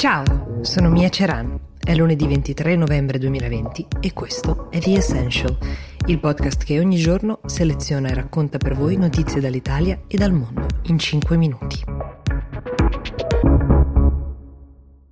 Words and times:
Ciao, 0.00 0.60
sono 0.62 0.88
Mia 0.88 1.10
Ceran. 1.10 1.60
È 1.78 1.94
lunedì 1.94 2.26
23 2.26 2.74
novembre 2.74 3.18
2020 3.18 3.86
e 4.00 4.14
questo 4.14 4.70
è 4.70 4.78
The 4.78 4.96
Essential, 4.96 5.58
il 6.06 6.18
podcast 6.18 6.64
che 6.64 6.78
ogni 6.78 6.96
giorno 6.96 7.40
seleziona 7.44 8.08
e 8.08 8.14
racconta 8.14 8.56
per 8.56 8.74
voi 8.74 8.96
notizie 8.96 9.42
dall'Italia 9.42 10.00
e 10.06 10.16
dal 10.16 10.32
mondo 10.32 10.66
in 10.84 10.98
5 10.98 11.36
minuti. 11.36 11.84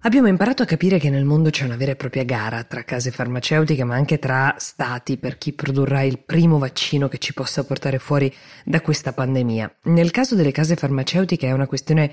Abbiamo 0.00 0.28
imparato 0.28 0.62
a 0.62 0.66
capire 0.66 0.98
che 0.98 1.08
nel 1.08 1.24
mondo 1.24 1.48
c'è 1.48 1.64
una 1.64 1.76
vera 1.76 1.92
e 1.92 1.96
propria 1.96 2.24
gara 2.24 2.62
tra 2.64 2.84
case 2.84 3.10
farmaceutiche, 3.10 3.84
ma 3.84 3.94
anche 3.94 4.18
tra 4.18 4.54
stati 4.58 5.16
per 5.16 5.38
chi 5.38 5.54
produrrà 5.54 6.02
il 6.02 6.18
primo 6.18 6.58
vaccino 6.58 7.08
che 7.08 7.16
ci 7.16 7.32
possa 7.32 7.64
portare 7.64 7.98
fuori 7.98 8.30
da 8.66 8.82
questa 8.82 9.14
pandemia. 9.14 9.76
Nel 9.84 10.10
caso 10.10 10.34
delle 10.34 10.52
case 10.52 10.76
farmaceutiche 10.76 11.48
è 11.48 11.52
una 11.52 11.66
questione 11.66 12.12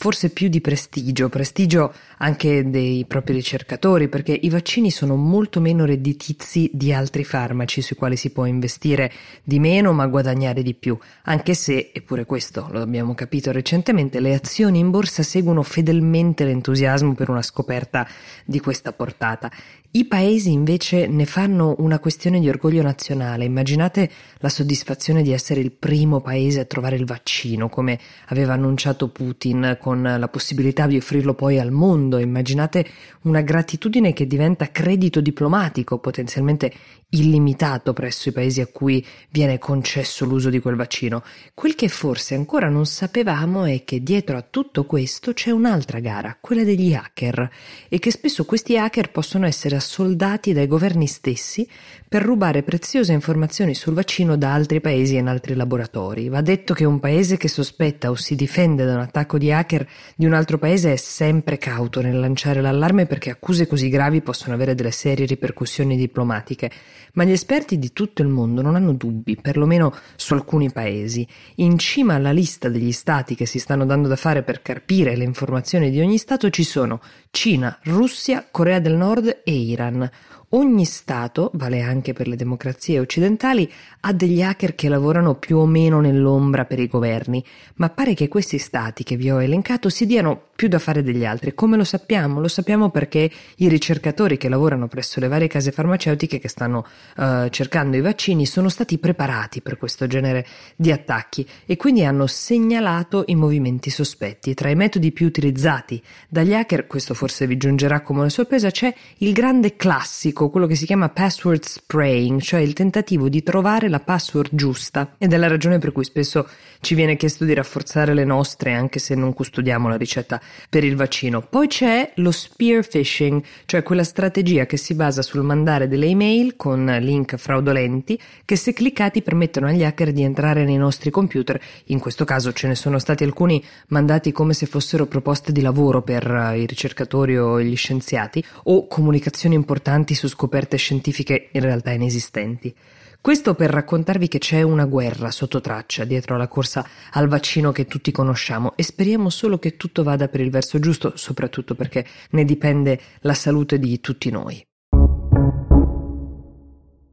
forse 0.00 0.30
più 0.30 0.46
di 0.46 0.60
prestigio, 0.60 1.28
prestigio 1.28 1.92
anche 2.18 2.70
dei 2.70 3.04
propri 3.04 3.32
ricercatori, 3.32 4.06
perché 4.06 4.32
i 4.32 4.48
vaccini 4.48 4.92
sono 4.92 5.16
molto 5.16 5.60
meno 5.60 5.84
redditizi 5.84 6.70
di 6.72 6.92
altri 6.92 7.24
farmaci 7.24 7.82
sui 7.82 7.96
quali 7.96 8.14
si 8.14 8.30
può 8.30 8.44
investire 8.44 9.10
di 9.42 9.58
meno 9.58 9.92
ma 9.92 10.06
guadagnare 10.06 10.62
di 10.62 10.74
più, 10.74 10.96
anche 11.24 11.54
se, 11.54 11.90
eppure 11.92 12.26
questo 12.26 12.68
lo 12.70 12.80
abbiamo 12.80 13.14
capito 13.14 13.50
recentemente, 13.50 14.20
le 14.20 14.34
azioni 14.34 14.78
in 14.78 14.90
borsa 14.90 15.24
seguono 15.24 15.64
fedelmente 15.64 16.44
l'entusiasmo 16.44 17.14
per 17.14 17.28
una 17.28 17.42
scoperta 17.42 18.06
di 18.44 18.60
questa 18.60 18.92
portata. 18.92 19.50
I 19.90 20.04
paesi 20.04 20.52
invece 20.52 21.06
ne 21.06 21.24
fanno 21.24 21.74
una 21.78 21.98
questione 21.98 22.40
di 22.40 22.48
orgoglio 22.50 22.82
nazionale. 22.82 23.46
Immaginate 23.46 24.10
la 24.40 24.50
soddisfazione 24.50 25.22
di 25.22 25.32
essere 25.32 25.60
il 25.60 25.72
primo 25.72 26.20
paese 26.20 26.60
a 26.60 26.66
trovare 26.66 26.96
il 26.96 27.06
vaccino, 27.06 27.70
come 27.70 27.98
aveva 28.26 28.52
annunciato 28.52 29.08
Putin, 29.08 29.78
con 29.88 30.02
la 30.02 30.28
possibilità 30.28 30.86
di 30.86 30.98
offrirlo 30.98 31.32
poi 31.32 31.58
al 31.58 31.70
mondo. 31.70 32.18
Immaginate 32.18 32.86
una 33.22 33.40
gratitudine 33.40 34.12
che 34.12 34.26
diventa 34.26 34.70
credito 34.70 35.22
diplomatico, 35.22 35.98
potenzialmente 35.98 36.70
illimitato 37.10 37.94
presso 37.94 38.28
i 38.28 38.32
paesi 38.32 38.60
a 38.60 38.66
cui 38.66 39.02
viene 39.30 39.56
concesso 39.58 40.26
l'uso 40.26 40.50
di 40.50 40.60
quel 40.60 40.76
vaccino. 40.76 41.22
Quel 41.54 41.74
che 41.74 41.88
forse 41.88 42.34
ancora 42.34 42.68
non 42.68 42.84
sapevamo 42.84 43.64
è 43.64 43.82
che 43.84 44.02
dietro 44.02 44.36
a 44.36 44.44
tutto 44.48 44.84
questo 44.84 45.32
c'è 45.32 45.50
un'altra 45.50 46.00
gara, 46.00 46.36
quella 46.38 46.64
degli 46.64 46.92
hacker, 46.92 47.50
e 47.88 47.98
che 47.98 48.10
spesso 48.10 48.44
questi 48.44 48.76
hacker 48.76 49.10
possono 49.10 49.46
essere 49.46 49.76
assoldati 49.76 50.52
dai 50.52 50.66
governi 50.66 51.06
stessi 51.06 51.66
per 52.06 52.22
rubare 52.22 52.62
preziose 52.62 53.12
informazioni 53.12 53.74
sul 53.74 53.94
vaccino 53.94 54.36
da 54.36 54.52
altri 54.52 54.82
paesi 54.82 55.16
e 55.16 55.20
in 55.20 55.28
altri 55.28 55.54
laboratori. 55.54 56.28
Va 56.28 56.42
detto 56.42 56.74
che 56.74 56.84
un 56.84 57.00
paese 57.00 57.38
che 57.38 57.48
sospetta 57.48 58.10
o 58.10 58.14
si 58.16 58.34
difende 58.34 58.84
da 58.84 58.94
un 58.94 59.00
attacco 59.00 59.38
di 59.38 59.50
hacker 59.50 59.77
di 60.16 60.26
un 60.26 60.32
altro 60.32 60.58
paese 60.58 60.92
è 60.92 60.96
sempre 60.96 61.58
cauto 61.58 62.00
nel 62.00 62.18
lanciare 62.18 62.60
l'allarme 62.60 63.06
perché 63.06 63.30
accuse 63.30 63.66
così 63.66 63.88
gravi 63.88 64.22
possono 64.22 64.54
avere 64.54 64.74
delle 64.74 64.90
serie 64.90 65.26
ripercussioni 65.26 65.96
diplomatiche. 65.96 66.70
Ma 67.14 67.24
gli 67.24 67.32
esperti 67.32 67.78
di 67.78 67.92
tutto 67.92 68.22
il 68.22 68.28
mondo 68.28 68.62
non 68.62 68.74
hanno 68.74 68.92
dubbi, 68.92 69.36
perlomeno 69.36 69.94
su 70.16 70.34
alcuni 70.34 70.70
paesi. 70.70 71.26
In 71.56 71.78
cima 71.78 72.14
alla 72.14 72.32
lista 72.32 72.68
degli 72.68 72.92
stati 72.92 73.34
che 73.34 73.46
si 73.46 73.58
stanno 73.58 73.84
dando 73.84 74.08
da 74.08 74.16
fare 74.16 74.42
per 74.42 74.62
carpire 74.62 75.16
le 75.16 75.24
informazioni 75.24 75.90
di 75.90 76.00
ogni 76.00 76.18
stato 76.18 76.50
ci 76.50 76.64
sono 76.64 77.00
Cina, 77.30 77.78
Russia, 77.84 78.46
Corea 78.50 78.78
del 78.78 78.94
Nord 78.94 79.42
e 79.44 79.52
Iran. 79.52 80.08
Ogni 80.52 80.86
Stato, 80.86 81.50
vale 81.54 81.82
anche 81.82 82.14
per 82.14 82.26
le 82.26 82.34
democrazie 82.34 83.00
occidentali, 83.00 83.70
ha 84.00 84.14
degli 84.14 84.40
hacker 84.40 84.74
che 84.74 84.88
lavorano 84.88 85.34
più 85.34 85.58
o 85.58 85.66
meno 85.66 86.00
nell'ombra 86.00 86.64
per 86.64 86.78
i 86.78 86.86
governi, 86.86 87.44
ma 87.74 87.90
pare 87.90 88.14
che 88.14 88.28
questi 88.28 88.56
Stati 88.56 89.04
che 89.04 89.16
vi 89.16 89.30
ho 89.30 89.42
elencato 89.42 89.90
si 89.90 90.06
diano 90.06 90.47
più 90.58 90.66
da 90.66 90.80
fare 90.80 91.04
degli 91.04 91.24
altri. 91.24 91.54
Come 91.54 91.76
lo 91.76 91.84
sappiamo? 91.84 92.40
Lo 92.40 92.48
sappiamo 92.48 92.90
perché 92.90 93.30
i 93.58 93.68
ricercatori 93.68 94.36
che 94.36 94.48
lavorano 94.48 94.88
presso 94.88 95.20
le 95.20 95.28
varie 95.28 95.46
case 95.46 95.70
farmaceutiche 95.70 96.40
che 96.40 96.48
stanno 96.48 96.84
uh, 97.16 97.48
cercando 97.48 97.96
i 97.96 98.00
vaccini 98.00 98.44
sono 98.44 98.68
stati 98.68 98.98
preparati 98.98 99.62
per 99.62 99.78
questo 99.78 100.08
genere 100.08 100.44
di 100.74 100.90
attacchi 100.90 101.46
e 101.64 101.76
quindi 101.76 102.04
hanno 102.04 102.26
segnalato 102.26 103.22
i 103.28 103.36
movimenti 103.36 103.88
sospetti. 103.88 104.54
Tra 104.54 104.68
i 104.68 104.74
metodi 104.74 105.12
più 105.12 105.26
utilizzati 105.26 106.02
dagli 106.28 106.52
hacker, 106.52 106.88
questo 106.88 107.14
forse 107.14 107.46
vi 107.46 107.56
giungerà 107.56 108.00
come 108.00 108.18
una 108.18 108.28
sorpresa, 108.28 108.72
c'è 108.72 108.92
il 109.18 109.32
grande 109.32 109.76
classico, 109.76 110.50
quello 110.50 110.66
che 110.66 110.74
si 110.74 110.86
chiama 110.86 111.08
password 111.08 111.62
spraying, 111.62 112.40
cioè 112.40 112.58
il 112.58 112.72
tentativo 112.72 113.28
di 113.28 113.44
trovare 113.44 113.88
la 113.88 114.00
password 114.00 114.48
giusta 114.50 115.14
ed 115.18 115.32
è 115.32 115.36
la 115.36 115.46
ragione 115.46 115.78
per 115.78 115.92
cui 115.92 116.02
spesso 116.02 116.48
ci 116.80 116.96
viene 116.96 117.14
chiesto 117.14 117.44
di 117.44 117.54
rafforzare 117.54 118.12
le 118.12 118.24
nostre 118.24 118.72
anche 118.72 118.98
se 118.98 119.14
non 119.14 119.32
custodiamo 119.32 119.88
la 119.88 119.96
ricetta 119.96 120.40
per 120.68 120.84
il 120.84 120.96
vaccino. 120.96 121.40
Poi 121.42 121.66
c'è 121.66 122.12
lo 122.16 122.30
spear 122.30 122.86
phishing, 122.86 123.42
cioè 123.66 123.82
quella 123.82 124.04
strategia 124.04 124.66
che 124.66 124.76
si 124.76 124.94
basa 124.94 125.22
sul 125.22 125.42
mandare 125.42 125.88
delle 125.88 126.06
email 126.06 126.56
con 126.56 126.84
link 127.00 127.36
fraudolenti 127.36 128.18
che 128.44 128.56
se 128.56 128.72
cliccati 128.72 129.22
permettono 129.22 129.66
agli 129.66 129.84
hacker 129.84 130.12
di 130.12 130.22
entrare 130.22 130.64
nei 130.64 130.76
nostri 130.76 131.10
computer. 131.10 131.60
In 131.86 131.98
questo 131.98 132.24
caso 132.24 132.52
ce 132.52 132.68
ne 132.68 132.74
sono 132.74 132.98
stati 132.98 133.24
alcuni 133.24 133.62
mandati 133.88 134.32
come 134.32 134.52
se 134.52 134.66
fossero 134.66 135.06
proposte 135.06 135.52
di 135.52 135.60
lavoro 135.60 136.02
per 136.02 136.30
eh, 136.30 136.60
i 136.60 136.66
ricercatori 136.66 137.38
o 137.38 137.60
gli 137.60 137.76
scienziati 137.76 138.44
o 138.64 138.86
comunicazioni 138.86 139.54
importanti 139.54 140.14
su 140.14 140.28
scoperte 140.28 140.76
scientifiche 140.76 141.48
in 141.52 141.60
realtà 141.60 141.90
inesistenti. 141.90 142.74
Questo 143.20 143.54
per 143.54 143.70
raccontarvi 143.70 144.28
che 144.28 144.38
c'è 144.38 144.62
una 144.62 144.86
guerra 144.86 145.30
sotto 145.30 145.60
traccia 145.60 146.04
dietro 146.04 146.36
alla 146.36 146.48
corsa 146.48 146.86
al 147.10 147.28
vaccino 147.28 147.72
che 147.72 147.86
tutti 147.86 148.12
conosciamo 148.12 148.74
e 148.76 148.82
speriamo 148.82 149.28
solo 149.28 149.58
che 149.58 149.76
tutto 149.76 150.02
vada 150.02 150.28
per 150.28 150.40
il 150.40 150.50
verso 150.50 150.78
giusto, 150.78 151.12
soprattutto 151.16 151.74
perché 151.74 152.06
ne 152.30 152.44
dipende 152.44 152.98
la 153.20 153.34
salute 153.34 153.78
di 153.78 154.00
tutti 154.00 154.30
noi. 154.30 154.67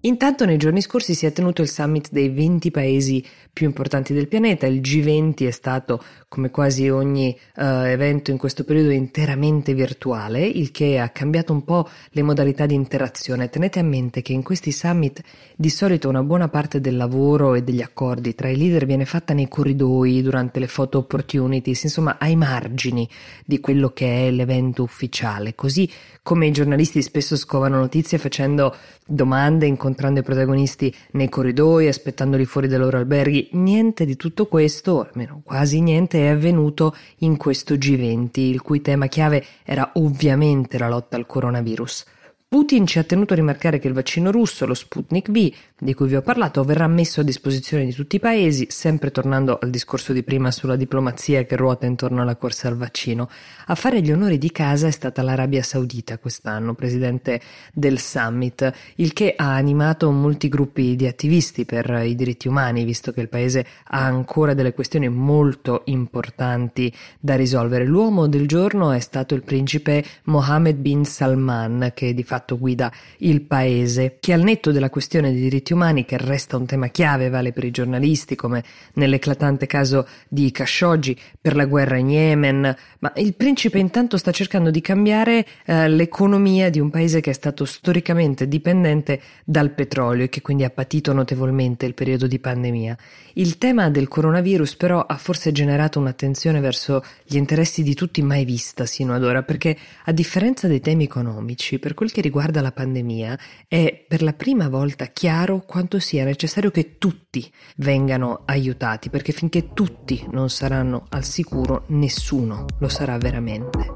Intanto 0.06 0.46
nei 0.46 0.58
giorni 0.58 0.82
scorsi 0.82 1.16
si 1.16 1.26
è 1.26 1.32
tenuto 1.32 1.64
il 1.64 1.68
summit 1.68 2.12
dei 2.12 2.30
20 2.30 2.70
paesi 2.70 3.26
più 3.52 3.66
importanti 3.66 4.14
del 4.14 4.28
pianeta, 4.28 4.68
il 4.68 4.82
G20 4.82 5.48
è 5.48 5.52
stato, 5.52 6.04
come 6.28 6.52
quasi 6.52 6.90
ogni 6.90 7.36
uh, 7.56 7.62
evento 7.86 8.30
in 8.30 8.38
questo 8.38 8.64
periodo, 8.66 8.92
interamente 8.92 9.74
virtuale, 9.74 10.46
il 10.46 10.70
che 10.70 11.00
ha 11.00 11.10
cambiato 11.10 11.54
un 11.54 11.64
po' 11.64 11.90
le 12.10 12.22
modalità 12.22 12.68
di 12.68 12.76
interazione. 12.76 13.50
Tenete 13.50 13.80
a 13.80 13.84
mente 13.84 14.22
che 14.22 14.34
in 14.34 14.44
questi 14.44 14.72
summit 14.72 15.24
di 15.56 15.70
solito 15.70 16.08
una 16.08 16.22
buona 16.22 16.50
parte 16.50 16.82
del 16.82 16.98
lavoro 16.98 17.56
e 17.56 17.64
degli 17.64 17.82
accordi 17.82 18.36
tra 18.36 18.50
i 18.50 18.58
leader 18.58 18.86
viene 18.86 19.06
fatta 19.06 19.34
nei 19.34 19.48
corridoi, 19.48 20.22
durante 20.22 20.60
le 20.60 20.68
photo 20.68 21.00
opportunities, 21.00 21.84
insomma 21.84 22.18
ai 22.20 22.36
margini 22.36 23.10
di 23.44 23.60
quello 23.60 23.90
che 23.90 24.28
è 24.28 24.32
l'evento 24.32 24.84
ufficiale, 24.84 25.56
così 25.56 25.90
come 26.22 26.48
i 26.48 26.52
giornalisti 26.52 27.02
spesso 27.02 27.36
scovano 27.38 27.78
notizie 27.78 28.18
facendo 28.18 28.76
domande, 29.08 29.66
incontrando 29.66 29.94
i 29.98 30.24
protagonisti 30.24 30.94
nei 31.12 31.30
corridoi, 31.30 31.88
aspettandoli 31.88 32.46
fuori 32.46 32.68
dai 32.68 32.80
loro 32.80 32.98
alberghi. 32.98 33.50
Niente 33.54 34.06
di 34.06 34.16
tutto 34.16 34.48
questo, 34.48 35.08
almeno 35.08 35.42
quasi 35.44 35.82
niente, 35.82 36.20
è 36.20 36.28
avvenuto 36.28 36.96
in 37.20 37.38
questo 37.38 37.76
G20, 37.76 38.40
il 38.40 38.62
cui 38.62 38.82
tema 38.82 39.08
chiave 39.08 39.44
era 39.64 39.92
ovviamente 39.94 40.78
la 40.78 40.90
lotta 40.90 41.16
al 41.16 41.26
coronavirus. 41.26 42.06
Putin 42.48 42.86
ci 42.86 43.00
ha 43.00 43.04
tenuto 43.04 43.34
a 43.34 43.36
rimarcare 43.36 43.80
che 43.80 43.88
il 43.88 43.94
vaccino 43.94 44.32
russo, 44.32 44.66
lo 44.66 44.74
Sputnik 44.74 45.30
V, 45.30 45.52
di 45.78 45.94
cui 45.94 46.08
vi 46.08 46.16
ho 46.16 46.22
parlato, 46.22 46.64
verrà 46.64 46.88
messo 46.88 47.20
a 47.20 47.24
disposizione 47.24 47.84
di 47.84 47.94
tutti 47.94 48.16
i 48.16 48.20
paesi, 48.22 48.68
sempre 48.70 49.12
tornando 49.12 49.60
al 49.62 49.70
discorso 49.70 50.14
di 50.14 50.24
prima 50.24 50.50
sulla 50.50 50.78
diplomazia 50.78 51.44
che 51.44 51.58
ruota 51.58 51.86
intorno 51.86 52.22
alla 52.22 52.38
corsa 52.38 52.70
al 52.70 52.78
vaccino. 52.78 53.30
A 53.66 53.76
fare 53.76 54.02
gli 54.02 54.12
onori 54.12 54.38
di 54.38 54.52
casa 54.52 54.88
è 54.88 54.92
stata 54.92 55.22
l'Arabia 55.22 55.62
Saudita 55.64 56.18
quest'anno, 56.18 56.76
presidente 56.76 57.42
del 57.74 58.00
summit, 58.00 58.72
il 58.96 59.12
che 59.12 59.34
ha 59.36 59.54
animato 59.54 60.10
molti 60.12 60.48
gruppi 60.48 60.96
di 60.96 61.08
attivisti 61.08 61.66
per 61.66 62.04
i 62.06 62.16
diritti 62.16 62.48
umani, 62.48 62.86
visto 62.86 63.12
che 63.12 63.20
il 63.20 63.30
paese 63.30 63.66
ha 63.88 64.06
ancora 64.06 64.54
delle 64.54 64.74
questioni 64.74 65.10
molto 65.10 65.82
importanti 65.86 66.94
da 67.20 67.36
risolvere. 67.36 67.84
L'uomo 67.84 68.28
del 68.28 68.48
giorno 68.48 68.92
è 68.92 69.00
stato 69.02 69.36
il 69.36 69.44
principe 69.44 70.06
Mohammed 70.26 70.78
bin 70.78 71.04
Salman, 71.04 71.92
che 71.94 72.14
di 72.14 72.24
fatto 72.24 72.58
guida 72.58 72.90
il 73.18 73.42
paese, 73.42 74.16
che 74.22 74.32
al 74.32 74.42
netto 74.42 74.72
della 74.72 74.90
questione 74.90 75.34
dei 75.34 75.42
diritti 75.42 75.65
umani, 75.74 76.06
che 76.06 76.18
resta 76.18 76.58
un 76.58 76.66
tema 76.66 76.88
chiave, 76.88 77.30
vale 77.30 77.52
per 77.52 77.64
i 77.64 77.72
giornalisti, 77.72 78.36
come 78.36 78.64
nell'eclatante 78.94 79.66
caso 79.66 80.08
di 80.28 80.52
Khashoggi, 80.52 81.18
per 81.40 81.56
la 81.56 81.66
guerra 81.66 81.98
in 81.98 82.10
Yemen, 82.10 82.76
ma 83.00 83.14
il 83.16 83.36
principe 83.36 83.80
intanto 83.80 84.18
sta 84.18 84.32
cercando 84.32 84.72
di 84.72 84.82
cambiare 84.82 85.46
eh, 85.66 85.88
l'economia 85.90 86.70
di 86.70 86.80
un 86.80 86.90
paese 86.90 87.22
che 87.22 87.30
è 87.30 87.34
stato 87.34 87.66
storicamente 87.66 88.48
dipendente 88.48 89.22
dal 89.44 89.72
petrolio 89.72 90.26
e 90.26 90.30
che 90.30 90.42
quindi 90.42 90.64
ha 90.64 90.70
patito 90.70 91.14
notevolmente 91.14 91.86
il 91.86 91.94
periodo 91.94 92.28
di 92.28 92.40
pandemia. 92.40 92.98
Il 93.34 93.58
tema 93.58 93.90
del 93.90 94.08
coronavirus 94.08 94.76
però 94.76 95.02
ha 95.02 95.18
forse 95.18 95.52
generato 95.52 96.00
un'attenzione 96.00 96.60
verso 96.60 97.04
gli 97.24 97.36
interessi 97.36 97.84
di 97.84 97.94
tutti 97.94 98.22
mai 98.22 98.46
vista 98.46 98.86
sino 98.86 99.14
ad 99.14 99.24
ora, 99.24 99.44
perché 99.44 99.78
a 100.06 100.12
differenza 100.12 100.68
dei 100.68 100.80
temi 100.80 101.04
economici, 101.04 101.80
per 101.80 101.94
quel 101.94 102.12
che 102.12 102.22
riguarda 102.22 102.62
la 102.62 102.72
pandemia, 102.72 103.38
è 103.68 104.06
per 104.08 104.22
la 104.22 104.34
prima 104.34 104.70
volta 104.70 105.06
chiaro 105.08 105.55
quanto 105.62 106.00
sia 106.00 106.24
necessario 106.24 106.72
che 106.72 106.98
tutti 106.98 107.52
vengano 107.78 108.42
aiutati, 108.46 109.10
perché 109.10 109.32
finché 109.32 109.74
tutti 109.74 110.26
non 110.32 110.50
saranno 110.50 111.06
al 111.10 111.24
sicuro, 111.24 111.84
nessuno 111.88 112.66
lo 112.80 112.90
sarà 112.90 113.18
veramente. 113.18 113.94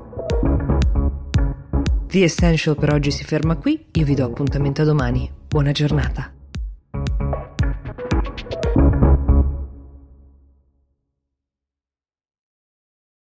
The 2.07 2.23
Essential 2.23 2.75
per 2.75 2.94
oggi 2.94 3.11
si 3.11 3.23
ferma 3.23 3.56
qui, 3.56 3.88
io 3.91 4.06
vi 4.06 4.15
do 4.15 4.25
appuntamento 4.25 4.81
a 4.81 4.85
domani. 4.85 5.29
Buona 5.47 5.71
giornata. 5.71 6.38